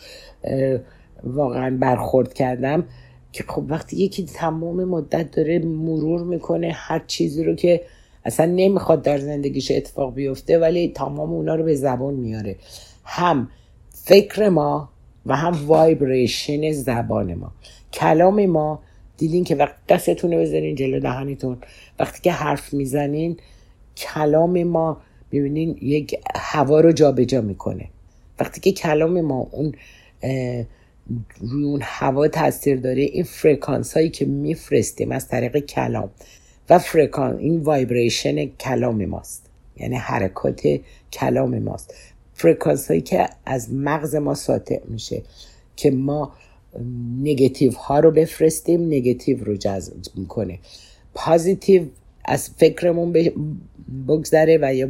[1.24, 2.84] واقعا برخورد کردم
[3.32, 7.82] که خب وقتی یکی تمام مدت داره مرور می‌کنه هر چیزی رو که
[8.26, 12.56] اصلا نمی‌خواد در زندگیش اتفاق بیفته ولی تمام اونا رو به زبان میاره.
[13.04, 13.50] هم
[13.92, 14.90] فکر ما
[15.28, 17.52] و هم vibration زبان ما.
[17.94, 18.80] کلام ما
[19.18, 21.58] دیدین که وقتی دستتون رو بذارین جلو دهنتون.
[22.00, 23.38] وقتی که حرف می‌زنین
[23.98, 27.86] کلام ما می‌بینین یک هوا رو جابجا می‌کنه.
[28.40, 29.72] وقتی که کلام ما اون
[31.40, 36.10] روی اون هوا تاثیر داره این فرکانس هایی که میفرستیم از طریق کلام
[36.70, 39.50] و فرکان این vibration کلام ماست.
[39.78, 40.80] یعنی حرکات
[41.14, 41.94] کلام ماست.
[42.38, 45.22] فرکانس هایی که از مغز ما ساطع میشه
[45.76, 46.34] که ما
[47.22, 50.60] نگتیو ها رو بفرستیم نگتیو رو جذب می‌کنه.
[51.14, 51.84] positive
[52.26, 53.16] از فکرمون
[54.08, 54.90] بگذره و یا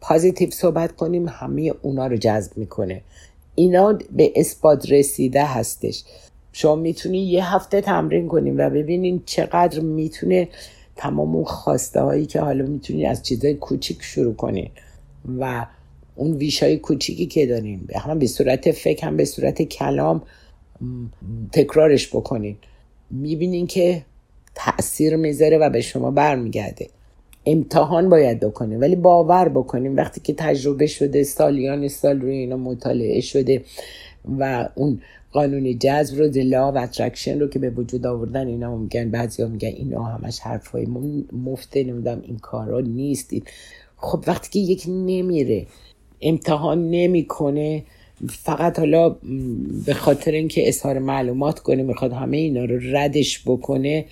[0.00, 3.02] positive صحبت کنیم همه اونا رو جذب می‌کنه.
[3.54, 6.04] اینا به اثبات رسیده هستش.
[6.52, 10.48] شما می‌تونی یه هفته تمرین کنیم و ببینین چقدر می‌تونه
[10.96, 14.70] تمام اون خواسته هایی که حالا می‌تونی از چیزای کوچیک شروع کنین
[15.38, 15.66] و
[16.16, 17.88] اون ویش های کوچیکی که دارین.
[17.94, 20.22] هم به صورت فکر هم به صورت کلام
[21.52, 22.56] تکرارش بکنین.
[23.10, 24.02] می‌بینین که
[24.54, 26.88] تاثیر می‌ذاره و به شما برمیگرده.
[27.46, 33.20] امتحان باید بکنیم ولی باور بکنیم وقتی که تجربه شده سالیان سال روی اینا مطالعه
[33.20, 33.64] شده
[34.38, 35.00] و اون
[35.32, 39.48] قانون جذب رو the law of attraction رو که به وجود آوردن اینا میگن بعضیا
[39.48, 40.86] میگن اینا همش حرفای
[41.32, 43.30] مفته نمی‌دونم این کارا نیست
[43.96, 45.66] خب وقتی که یک نمیره
[46.24, 47.82] امتحان نمی‌کنه.
[48.28, 49.16] فقط حالا
[49.86, 54.04] به خاطر اینکه اظهار معلومات کنه می‌خواد همه اینا رو ردش بکنه.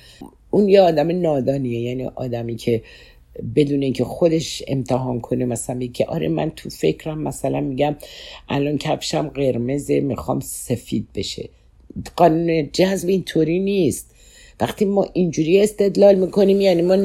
[0.50, 2.82] اون یه آدم نادانیه یعنی آدمی که
[3.56, 7.96] بدون اینکه خودش امتحان کنه مثلا میگه آره من تو فکرم مثلا میگم
[8.48, 11.48] الان کفشم قرمزه می‌خوام سفید بشه.
[12.16, 14.11] قانون جذب اینطوری نیست.
[14.60, 16.96] وقتی ما اینجوری استدلال می‌کنیم یعنی ما,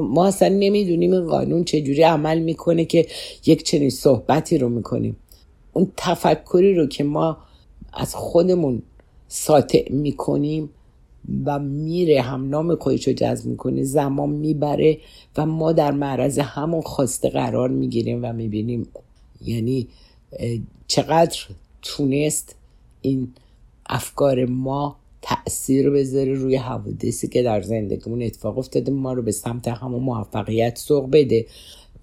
[0.00, 3.06] ما اصلا نمی‌دونیم این قانون چجوری عمل می‌کنه که
[3.46, 5.16] یک چنین صحبتی رو می‌کنیم.
[5.72, 7.38] اون تفکری رو که ما
[7.92, 8.82] از خودمون
[9.28, 10.70] ساطع می‌کنیم
[11.44, 14.98] و میره هم نام خودش رو جذب می‌کنه زمان می‌بره
[15.36, 18.88] و ما در معرض همون خواسته قرار می‌گیریم و می‌بینیم
[19.44, 19.88] یعنی
[20.86, 21.38] چقدر
[21.82, 22.54] تونست
[23.02, 23.32] این
[23.86, 24.96] افکار ما
[25.46, 30.78] تاثیر بذاره روی حوادثی که در زندگیمون اتفاق افتاده ما رو به سمت همون موفقیت
[30.78, 31.46] سوق بده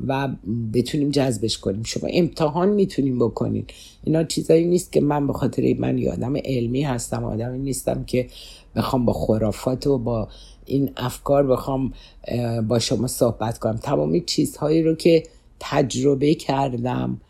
[0.08, 0.29] و
[0.73, 1.84] بتونیم جذبش کنیم.
[1.84, 3.65] شما امتحان می‌تونیم بکنین.
[4.03, 8.27] اینا چیزایی نیست که من به خاطر من یادم علمی هستم آدمی نیستم که
[8.75, 10.27] بخوام با خرافات و با
[10.65, 11.93] این افکار بخوام
[12.67, 13.77] با شما صحبت کنم.
[13.77, 15.23] تمامی چیزهایی رو که
[15.60, 17.21] تجربه کردم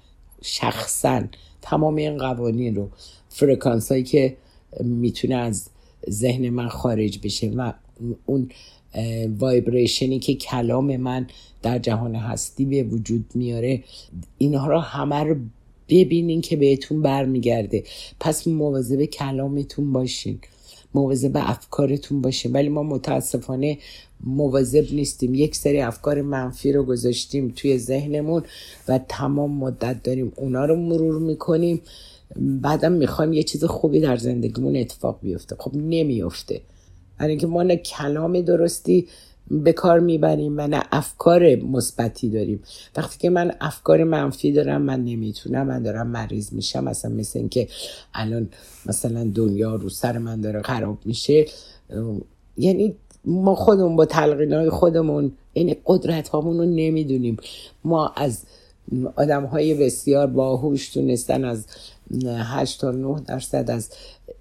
[0.42, 1.24] شخصا
[1.62, 2.90] تمام این قوانین رو
[3.30, 4.38] فرکانس هایی که
[4.84, 5.70] می‌تونه از
[6.10, 7.74] ذهن من خارج بشه و
[8.26, 8.50] اون
[9.40, 11.28] وایبریشنی که کلام من
[11.62, 13.84] در جهان هستی به وجود میاره
[14.38, 15.36] اینها رو همه رو
[15.90, 17.84] ببینین که بهتون برمیگرده.
[18.20, 20.40] پس مواظب کلامتون باشین
[20.94, 22.52] مواظب افکارتون باشین.
[22.52, 23.78] ولی ما متاسفانه
[24.26, 25.36] مواظب نیستیم.
[25.36, 28.44] یک سری افکار منفی رو گذاشتیم توی ذهنمون
[28.88, 31.82] و تمام مدت داریم اونا رو مرور می‌کنیم.
[32.36, 35.56] بعدم می‌خوایم یه چیز خوبی در زندگیمون اتفاق بیفته.
[35.60, 36.62] خب نمیفته.
[37.18, 39.08] برای اینکه ما نه کلام درستی
[39.52, 42.64] به کار می‌بریم و نه افکار مثبتی داریم.
[42.96, 46.84] وقتی که من افکار منفی دارم من نمی‌تونم من دارم مریض میشم.
[46.84, 47.68] مثلا مثل اینکه
[48.14, 48.50] الان
[48.86, 51.46] مثلا دنیا رو سر من داره خراب میشه.
[52.58, 57.38] یعنی ما خودمون با تلقین های خودمون این قدرت هامون رو نمی‌دونیم.
[57.84, 58.44] ما از
[59.16, 61.66] آدم های بسیار باهوش تونستن از
[62.26, 63.90] 8 تا 9 درصد از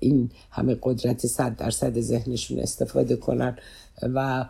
[0.01, 3.57] این همه قدرت 100 درصد ذهنشون استفاده کنن
[4.03, 4.45] و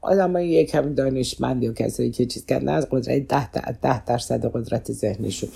[0.00, 4.92] آدم های یکم دانشمند یا کسایی که چیز کردن از قدرت ده, ده درصد قدرت
[4.92, 5.50] ذهنشون.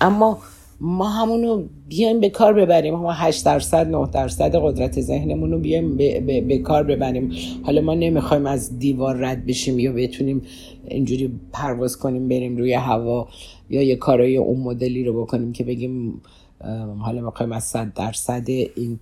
[0.00, 0.38] اما
[0.80, 2.94] ما همونو بیایم به کار ببریم.
[2.94, 7.32] ما 8 درصد 9 درصد قدرت ذهنمون رو بیایم به, به, کار ببریم.
[7.62, 10.42] حالا ما نمی‌خوایم از دیوار رد بشیم یا بتونیم
[10.88, 13.28] اینجوری پرواز کنیم بریم روی هوا.
[13.70, 16.20] یا یه کارای اون مدلی رو بکنیم که بگیم
[16.98, 18.98] حالا می‌خوایم از 100 درصد این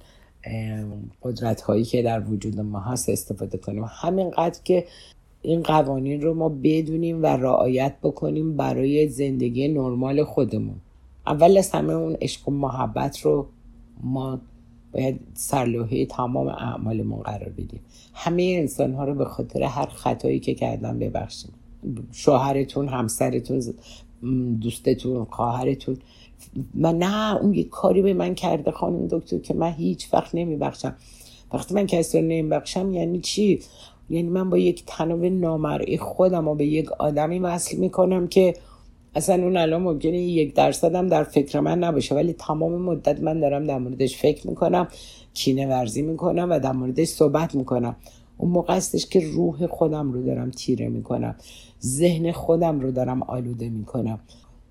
[1.22, 3.84] قدرت هایی که در وجود ما هست استفاده کنیم.
[3.88, 4.86] همینقدر که
[5.42, 10.76] این قوانین رو ما بدونیم و رعایت بکنیم برای زندگی نرمال خودمون.
[11.26, 13.46] اول از همه اون عشق و محبت رو
[14.02, 14.40] ما
[14.92, 17.80] باید سرلوحه تمام اعمالمون قرار بدیم.
[18.14, 21.52] همه انسان ها رو به خاطر هر خطایی که کردن ببخشیم.
[22.12, 23.62] شوهرتون همسرتون
[24.60, 25.98] دوستتون خواهرتون.
[26.74, 30.96] من نه اون یه کاری به من کرده خانم دکتر که من هیچ وقت نمیبخشم.
[31.52, 33.60] وقتی من کسی رو نمیبخشم یعنی چی؟
[34.10, 38.54] یعنی من با یک تناب نامرئی خودم و به یک آدمی وصل می‌کنم که
[39.14, 43.40] اصلا اون الان ممکنه یک درصد هم در فکر من نباشه ولی تمام مدت من
[43.40, 44.88] دارم در موردش فکر می‌کنم
[45.34, 47.96] کینه ورزی می‌کنم و در موردش صحبت می‌کنم.
[48.38, 51.34] اون موقع استش که روح خودم رو دارم تیره می‌کنم.
[51.82, 54.20] ذهن خودم رو دارم آلوده می‌کنم.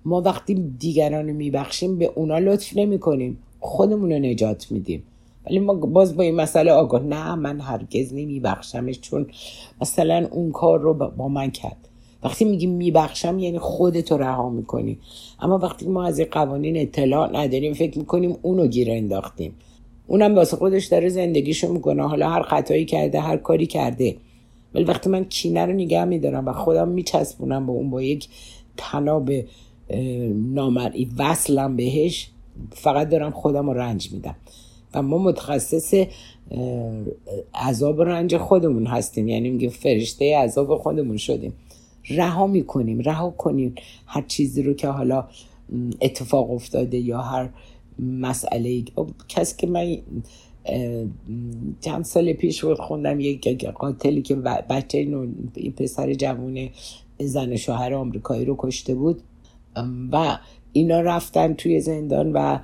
[0.04, 3.38] ما وقتی دیگران رو میبخشیم به اونا لطف نمی‌کنیم.
[3.60, 5.02] خودمون رو نجات میدیم.
[5.46, 9.26] ولی ما باز با این مسئله آگاه نه من هرگز نمیبخشمش چون
[9.80, 11.88] مثلا اون کار رو با من کرد.
[12.22, 14.98] وقتی میگیم میبخشم یعنی خودتو رها می‌کنی.
[15.40, 19.54] اما وقتی ما از قوانین اطلاع نداریم فکر می‌کنیم اونو گیر انداختیم.
[20.08, 22.08] اونم واسه خودش داره زندگیشو می‌کنه.
[22.08, 24.16] حالا هر خطایی کرده هر کاری کرده.
[24.74, 28.28] ولی وقتی من کینه رو نگه میدارم و خودم میچسبونم با اون با یک
[28.76, 29.30] تناب
[30.34, 32.30] نامرئی وصلم بهش
[32.72, 34.36] فقط دارم خودم رو رنج میدم.
[34.94, 35.94] و ما متخصص
[37.54, 39.28] عذاب رنج خودمون هستیم.
[39.28, 41.52] یعنی میگه فرشته عذاب خودمون شدیم.
[42.10, 43.74] رها می‌کنیم رها کنیم.
[44.06, 45.24] هر چیزی رو که حالا
[46.00, 47.48] اتفاق افتاده یا هر
[47.98, 48.84] مسئله
[49.28, 49.96] کسی که من
[51.80, 54.34] چند سال پیش بود خوندم یک قاتلی که
[54.70, 55.26] بچه اینو
[55.76, 56.68] پسر جوون
[57.20, 59.22] زن شوهر آمریکایی رو کشته بود.
[60.12, 60.38] و
[60.72, 62.58] اینا رفتن توی زندان و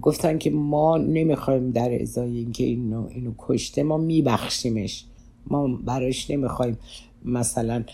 [0.00, 5.04] گفتن که ما نمی‌خوایم در ازای اینکه اینو اینو کشته ما میبخشیمش.
[5.46, 6.78] ما براش نمی‌خوایم
[7.24, 7.84] مثلا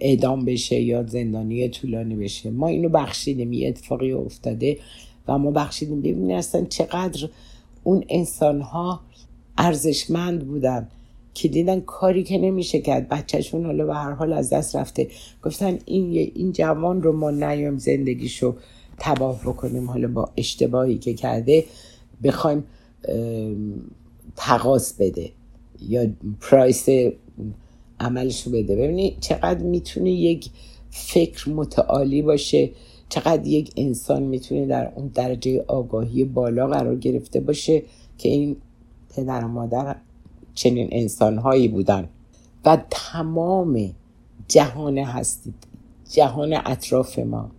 [0.00, 2.50] اعدام بشه یا زندانی طولانی بشه.
[2.50, 4.78] ما اینو بخشیدیم یه اتفاقی افتاده.
[5.28, 6.00] و ما بخشیدیم.
[6.00, 7.28] ببینید اصلا چقدر
[7.84, 9.00] اون انسان ها
[9.58, 10.88] ارزشمند بودن
[11.34, 13.08] که دیدن کاری که نمیشه کرد.
[13.08, 15.08] بچهشون حالا به هر حال از دست رفته.
[15.42, 18.56] گفتن این این جوان رو ما نیایم زندگیشو
[18.98, 19.90] تباه بکنیم.
[19.90, 21.64] حالا با اشتباهی که کرده
[22.24, 22.64] بخوایم
[24.36, 25.30] تقاس بده
[25.88, 26.06] یا
[26.40, 26.88] پرایس
[28.00, 28.76] عملش بده.
[28.76, 30.50] ببینید چقدر می‌تونه یک
[30.90, 32.70] فکر متعالی باشه.
[33.08, 37.82] چقدر یک انسان می‌تونه در اون درجه آگاهی بالا قرار گرفته باشه
[38.18, 38.56] که این
[39.16, 39.96] پدر و مادر
[40.54, 42.08] چنین انسانهایی بودن.
[42.64, 43.90] و تمام
[44.48, 45.54] جهان هستید
[46.12, 47.50] جهان اطراف ما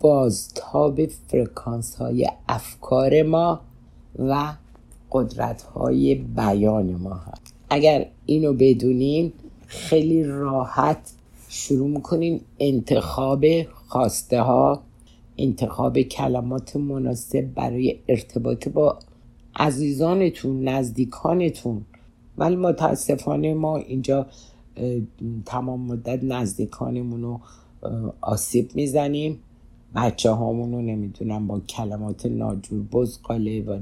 [0.00, 3.60] بازتاب فرکانس های افکار ما
[4.18, 4.52] و
[5.10, 7.54] قدرت های بیان ما هست.
[7.70, 9.32] اگر اینو بدونین
[9.66, 11.12] خیلی راحت
[11.48, 14.82] شروع می‌کنین انتخاب خواسته ها
[15.38, 18.98] انتخاب کلمات مناسب برای ارتباط با
[19.56, 21.84] عزیزانتون نزدیکانتون.
[22.38, 24.26] ولی متاسفانه ما اینجا
[25.46, 27.40] تمام مدت نزدیکانمون رو
[28.20, 29.38] آسیب می‌زنیم.
[29.96, 33.78] بچه هامون رو نمی‌دونم با کلمات ناجور بزقاله و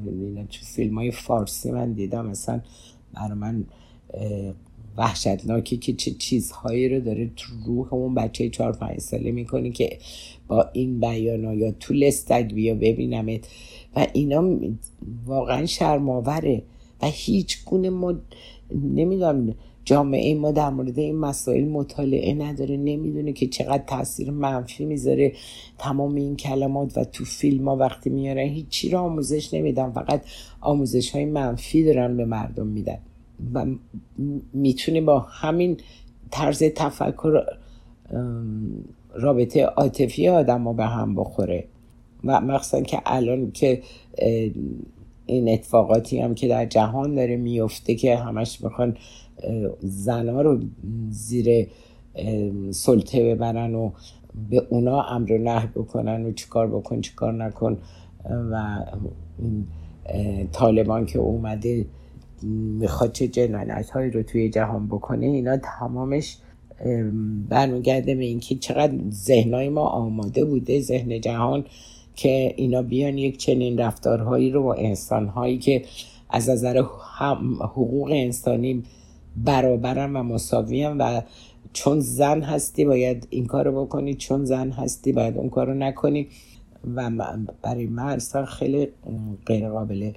[0.50, 2.26] تو فیلم های فارسی من دیدم.
[2.26, 2.60] مثلا
[3.14, 3.64] برای من
[4.96, 9.98] وحشتناکی که چه چیزهایی رو داره تو روح اون بچه چهار پنج ساله می‌کنی که
[10.48, 13.40] با این بیانا یا تو لستگ بیا ببینمت.
[13.96, 14.58] و اینا
[15.26, 16.62] واقعا شرماوره
[17.02, 18.14] و هیچ گونه ما
[18.94, 22.76] نمی‌دونم جامعه ما در مورد این مسائل مطالعه نداره.
[22.76, 25.32] نمی‌دونه که چقدر تاثیر منفی می‌ذاره
[25.78, 29.90] تمام این کلمات و تو فیلم ها وقتی میارن هیچی رو آموزش نمیدن.
[29.90, 30.24] فقط
[30.60, 32.98] آموزش های منفی دارن به مردم میدن.
[33.54, 33.66] و
[34.52, 35.76] می‌تونه با همین
[36.30, 37.40] طرز تفکر
[39.14, 41.64] رابطه عاطفی آدم رو به هم بخوره.
[42.24, 43.82] و مخصوصا که الان که
[45.26, 48.96] این اتفاقاتی هم که در جهان داره میفته که همش می‌خوان
[49.80, 50.60] زنها رو
[51.10, 51.66] زیر
[52.70, 53.90] سلطه ببرن و
[54.50, 57.78] به اونا امر و نه بکنن و چیکار بکن چیکار نکن.
[58.50, 58.78] و
[60.52, 61.86] طالبان که اومده
[62.44, 66.36] می‌خواد چه جنایت هایی رو توی جهان بکنه اینا تمامش
[67.48, 71.64] برمیگرده به اینکه چقدر ذهنهای ما آماده بوده ذهن جهان
[72.16, 75.82] که اینا بیان یک چنین رفتارهایی رو با انسانهایی که
[76.30, 76.82] از نظر
[77.60, 78.82] حقوق انسانی
[79.36, 81.20] برابرن و مساویان و
[81.72, 85.74] چون زن هستی باید این کار رو بکنی چون زن هستی باید اون کار رو
[85.74, 86.28] نکنی.
[86.96, 87.10] و
[87.62, 88.88] برای من اصلا خیلی
[89.46, 90.12] غیر قابل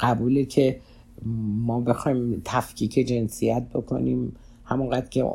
[0.00, 0.80] قبوله که
[1.26, 4.36] ما بخوایم تفکیک جنسیت بکنیم.
[4.64, 5.30] همونقدر که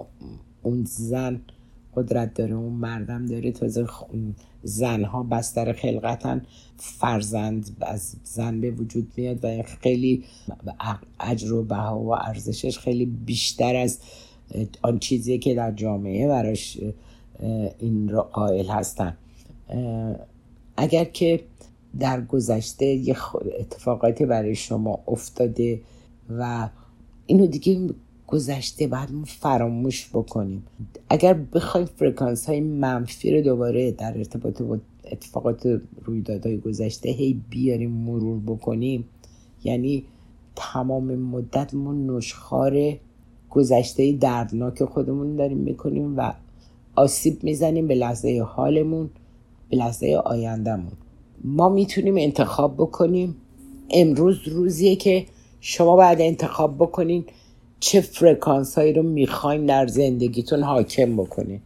[0.62, 1.42] اون زن
[1.96, 3.86] قدرت داره اون مردم داره تازه
[4.64, 6.46] زنها بستر خلقتن.
[6.78, 10.24] فرزند از زن به وجود میاد و خیلی
[11.20, 14.00] اجر و بها و ارزشش خیلی بیشتر از
[14.82, 16.78] آن چیزی که در جامعه براش
[17.80, 19.18] این را قائل هستن.
[20.78, 21.44] اگر که
[22.00, 23.16] در گذشته یه
[23.60, 25.82] اتفاقاتی برای شما افتاده
[26.30, 26.70] و
[27.26, 27.94] اینو دیگه
[28.28, 30.64] گذشته باید فراموش بکنیم.
[31.10, 34.78] اگر بخوایم فرکانس های منفی رو دوباره در ارتباط با
[35.12, 39.06] اتفاقات رویدادهای گذشته هی بیاریم مرور بکنیم
[39.64, 40.06] یعنی
[40.56, 42.98] تمام مدت ما نشخار
[43.50, 46.34] گذشته دردناک خودمون داریم می‌کنیم و
[46.96, 49.10] آسیب می‌زنیم به لحظه حالمون
[49.70, 50.92] به لحظه آیندهمون.
[51.44, 53.36] ما می‌تونیم انتخاب بکنیم.
[53.92, 55.26] امروز روزیه که
[55.62, 57.26] شما باید انتخاب بکنین
[57.80, 61.60] چه فرکانس هایی رو می‌خواین در زندگیتون حاکم بکنین.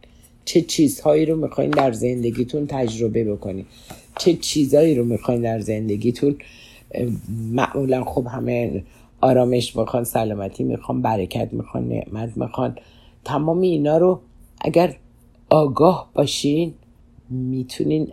[0.44, 3.66] چه چیزهایی رو می‌خواین در زندگیتون تجربه بکنین.
[4.18, 6.36] چه چیزهایی رو می‌خواین در زندگیتون
[7.52, 8.84] معمولا خب همه
[9.20, 12.76] آرامش می‌خوان سلامتی می‌خوان برکت می‌خوان نعمت می‌خوان.
[13.24, 14.20] تمام اینا رو
[14.60, 14.96] اگر
[15.50, 16.74] آگاه باشین
[17.30, 18.08] می‌تونین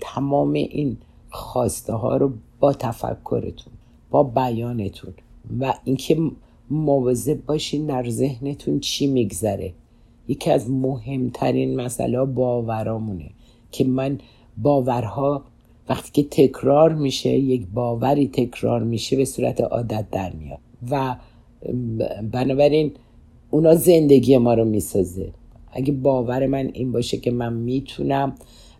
[0.00, 0.96] تمام این
[1.30, 3.72] خواسته ها رو با تفکرتون
[4.10, 5.14] با بیانتون
[5.60, 6.16] و اینکه
[6.70, 9.72] مواظب باشین در ذهنتون چی میگذره.
[10.28, 13.30] یکی از مهمترین مسئله باورامونه
[13.72, 14.18] که من
[14.58, 15.44] باورها
[15.88, 20.58] وقتی که تکرار میشه یک باوری تکرار میشه به صورت عادت در میاد
[20.90, 21.16] و
[22.32, 22.92] بنابراین
[23.50, 25.32] اونا زندگی ما رو می‌سازه.
[25.72, 28.34] اگه باور من این باشه که من می‌تونم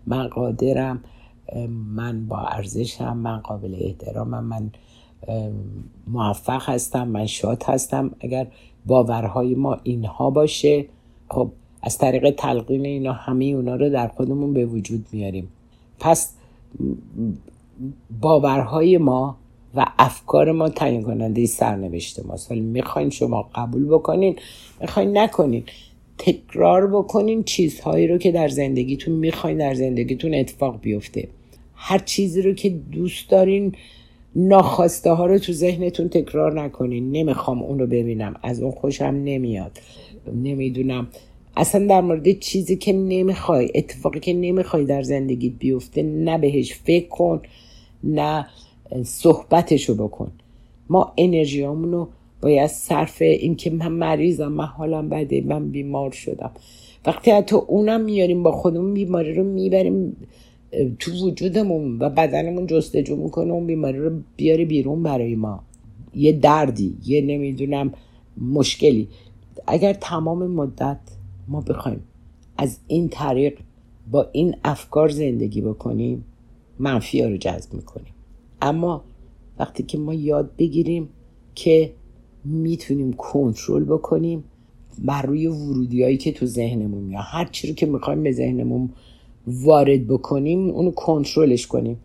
[0.06, 1.04] من قادرم
[1.94, 4.70] من با ارزشم من قابل احترامم من
[6.06, 8.10] موفق هستم من شاد هستم.
[8.20, 8.46] اگر
[8.86, 10.86] باورهای ما اینها باشه
[11.28, 11.50] خب
[11.82, 15.48] از طریق تلقین اینا همه اونا رو در خودمون به وجود میاریم.
[15.98, 16.32] پس
[18.20, 19.36] باورهای ما
[19.74, 24.36] و افکار ما تعیین کننده سرنوشت ما حالا می‌خواین شما قبول بکنین
[24.80, 25.64] می‌خواین نکنین.
[26.26, 31.28] تکرار بکنین چیزهایی رو که در زندگیتون می‌خواین در زندگیتون اتفاق بیفته.
[31.74, 33.74] هر چیزی رو که دوست دارین
[34.36, 37.12] ناخواسته ها رو تو ذهنتون تکرار نکنین.
[37.12, 38.34] نمی‌خوام اون رو ببینم.
[38.42, 39.78] از اون خوشم نمیاد.
[40.42, 41.08] نمی‌دونم.
[41.56, 47.08] اصلا در مورد چیزی که نمی‌خوای اتفاقی که نمی‌خوای در زندگیت بیفته نه بهش فکر
[47.08, 47.42] کن
[48.04, 48.46] نه
[49.04, 50.32] صحبتشو بکن.
[50.88, 52.08] ما انرژیامونو رو
[52.40, 56.50] باید صرف این که من مریضم من حالم بده من بیمار شدم.
[57.06, 60.16] وقتی حتی اونم میاریم با خودمون بیماری رو می‌بریم
[60.98, 65.62] تو وجودمون و بدنمون جستجو می‌کنه اون بیماری رو بیاری بیرون برای ما.
[66.14, 67.92] یه دردی یه نمی‌دونم
[68.52, 69.08] مشکلی.
[69.66, 71.00] اگر تمام مدت
[71.48, 72.02] ما بخوایم
[72.58, 73.58] از این طریق
[74.10, 76.24] با این افکار زندگی بکنیم
[76.78, 78.12] منفی ها رو جذب می‌کنیم.
[78.62, 79.04] اما
[79.58, 81.08] وقتی که ما یاد بگیریم
[81.54, 81.92] که
[82.44, 84.44] می‌تونیم کنترل بکنیم
[84.98, 88.90] بر روی ورودی هایی که تو ذهنمون یا هر چی رو که می‌خوایم به ذهنمون
[89.46, 91.96] وارد بکنیم اونو کنترلش کنیم.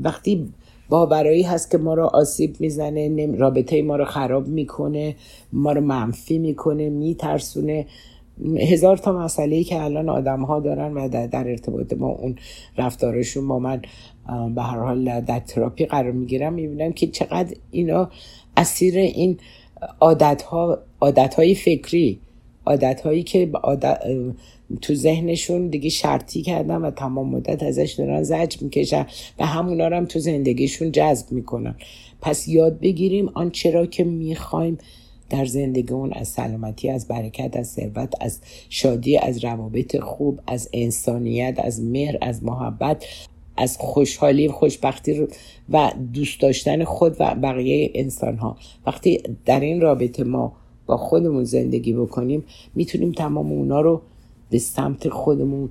[0.00, 0.48] وقتی
[0.88, 5.16] باورایی هست که ما رو آسیب می‌زنه رابطه ما رو خراب می‌کنه
[5.52, 7.86] ما رو منفی می‌کنه میترسونه
[8.56, 12.36] هزار تا مسئله ای که الان آدم ها دارن و در, ارتباط ما اون
[12.78, 13.82] رفتارشون با من
[14.54, 18.10] به هر حال در تراپی قرار می‌گیرم می‌بینم که چقدر اینا
[18.56, 19.38] اسیر این
[20.00, 22.20] عادت ها عادت های فکری
[22.66, 23.50] عادت هایی که
[24.82, 29.06] تو ذهنشون دیگه شرطی کردن و تمام مدت ازش دارن زج می‌کشن
[29.38, 31.74] و همونا رو هم تو زندگیشون جذب می‌کنن.
[32.20, 34.78] پس یاد بگیریم آن چرا که می‌خوایم
[35.30, 41.54] در زندگیمون از سلامتی از برکت از ثروت از شادی از روابط خوب از انسانیت
[41.58, 43.04] از مهر از محبت
[43.58, 45.26] از خوشحالی خوشبختی
[45.70, 48.56] و دوست داشتن خود و بقیه انسان ها
[48.86, 50.52] وقتی در این رابطه ما
[50.86, 52.44] با خودمون زندگی بکنیم
[52.74, 54.02] می‌تونیم تمام اونا رو
[54.50, 55.70] به سمت خودمون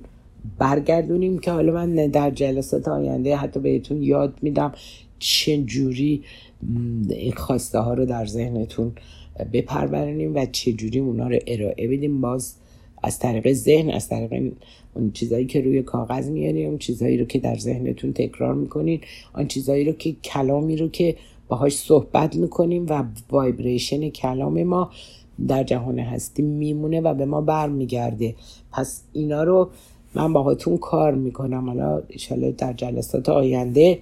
[0.58, 4.72] برگردونیم که حالا من در جلسات آینده حتی بهتون یاد میدم
[5.18, 6.22] چه جوری
[7.10, 8.92] این خواسته ها رو در ذهنتون
[9.52, 12.20] بپرورونیم و چه جوری اونا رو ارائه بدیم.
[12.20, 12.54] باز
[13.02, 14.52] از طریق ذهن از طریق
[14.94, 19.00] اون چیزهایی که روی کاغذ میاریم اون چیزهایی رو که در ذهنتون تکرار می‌کنین
[19.32, 21.16] آن چیزهایی رو که کلامی رو که
[21.48, 24.90] باهاش صحبت می‌کنیم و وایبریشن کلام ما
[25.48, 28.34] در جهان هستی میمونه و به ما برمیگرده.
[28.72, 29.70] پس اینا رو
[30.14, 31.66] من باهاتون کار می‌کنم.
[31.66, 33.98] حالا ایشالا در جلسات آینده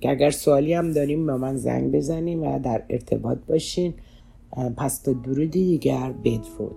[0.00, 3.94] که اگر سوالی هم داریم به من زنگ بزنیم و در ارتباط باشین.
[4.76, 6.76] پس تا درودی دیگر بدرود.